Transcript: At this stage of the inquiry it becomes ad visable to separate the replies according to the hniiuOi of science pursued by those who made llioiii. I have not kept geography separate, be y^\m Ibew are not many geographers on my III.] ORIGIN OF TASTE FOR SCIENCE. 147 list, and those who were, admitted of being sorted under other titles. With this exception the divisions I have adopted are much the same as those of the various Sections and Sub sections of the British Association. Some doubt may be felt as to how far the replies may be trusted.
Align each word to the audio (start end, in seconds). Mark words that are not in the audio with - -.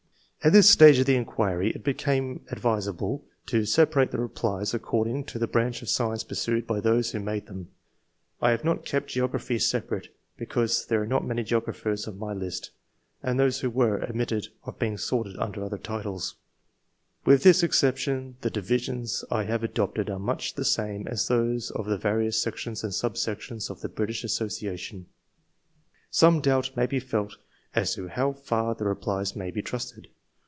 At 0.43 0.53
this 0.53 0.67
stage 0.67 0.97
of 0.97 1.05
the 1.05 1.15
inquiry 1.17 1.69
it 1.69 1.83
becomes 1.83 2.39
ad 2.51 2.57
visable 2.59 3.21
to 3.45 3.63
separate 3.63 4.09
the 4.09 4.17
replies 4.17 4.73
according 4.73 5.25
to 5.25 5.37
the 5.37 5.47
hniiuOi 5.47 5.83
of 5.83 5.89
science 5.89 6.23
pursued 6.23 6.65
by 6.65 6.79
those 6.79 7.11
who 7.11 7.19
made 7.19 7.45
llioiii. 7.45 7.67
I 8.41 8.49
have 8.49 8.63
not 8.65 8.83
kept 8.83 9.11
geography 9.11 9.59
separate, 9.59 10.07
be 10.37 10.47
y^\m 10.47 10.63
Ibew 10.65 10.91
are 10.93 11.05
not 11.05 11.27
many 11.27 11.43
geographers 11.43 12.07
on 12.07 12.17
my 12.17 12.31
III.] 12.31 12.31
ORIGIN 12.39 12.47
OF 12.47 12.51
TASTE 12.51 12.63
FOR 12.71 13.21
SCIENCE. 13.21 13.21
147 13.21 13.37
list, 13.37 13.37
and 13.37 13.39
those 13.39 13.59
who 13.59 13.69
were, 13.69 13.97
admitted 13.99 14.47
of 14.65 14.79
being 14.79 14.97
sorted 14.97 15.37
under 15.37 15.63
other 15.63 15.77
titles. 15.77 16.35
With 17.23 17.43
this 17.43 17.61
exception 17.61 18.37
the 18.41 18.49
divisions 18.49 19.23
I 19.29 19.43
have 19.43 19.63
adopted 19.63 20.09
are 20.09 20.17
much 20.17 20.55
the 20.55 20.65
same 20.65 21.07
as 21.07 21.27
those 21.27 21.69
of 21.69 21.85
the 21.85 21.99
various 21.99 22.41
Sections 22.41 22.83
and 22.83 22.91
Sub 22.95 23.15
sections 23.15 23.69
of 23.69 23.81
the 23.81 23.89
British 23.89 24.23
Association. 24.23 25.05
Some 26.09 26.41
doubt 26.41 26.75
may 26.75 26.87
be 26.87 26.99
felt 26.99 27.37
as 27.75 27.93
to 27.93 28.07
how 28.07 28.33
far 28.33 28.73
the 28.73 28.85
replies 28.85 29.35
may 29.35 29.51
be 29.51 29.61
trusted. 29.61 30.07